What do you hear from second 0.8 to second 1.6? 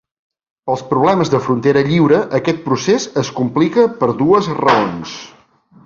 problemes de